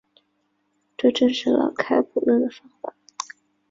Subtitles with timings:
[0.97, 2.95] 这证实了开普勒的方法。